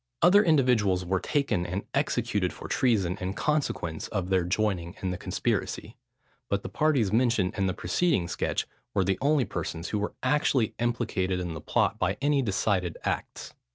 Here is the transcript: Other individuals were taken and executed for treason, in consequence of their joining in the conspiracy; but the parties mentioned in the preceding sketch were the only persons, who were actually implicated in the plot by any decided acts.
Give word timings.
Other 0.23 0.43
individuals 0.43 1.05
were 1.05 1.19
taken 1.19 1.63
and 1.63 1.83
executed 1.93 2.51
for 2.51 2.67
treason, 2.67 3.17
in 3.21 3.35
consequence 3.35 4.07
of 4.07 4.29
their 4.29 4.43
joining 4.43 4.95
in 5.03 5.11
the 5.11 5.17
conspiracy; 5.19 5.95
but 6.49 6.63
the 6.63 6.69
parties 6.69 7.13
mentioned 7.13 7.53
in 7.55 7.67
the 7.67 7.75
preceding 7.75 8.27
sketch 8.27 8.65
were 8.95 9.03
the 9.03 9.19
only 9.21 9.45
persons, 9.45 9.89
who 9.89 9.99
were 9.99 10.15
actually 10.23 10.73
implicated 10.79 11.39
in 11.39 11.53
the 11.53 11.61
plot 11.61 11.99
by 11.99 12.17
any 12.19 12.41
decided 12.41 12.97
acts. 13.03 13.53